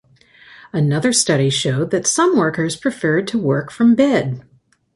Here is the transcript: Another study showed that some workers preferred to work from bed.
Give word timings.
Another 0.73 1.13
study 1.13 1.51
showed 1.51 1.91
that 1.91 2.07
some 2.07 2.35
workers 2.35 2.75
preferred 2.75 3.27
to 3.27 3.37
work 3.37 3.69
from 3.69 3.93
bed. 3.93 4.41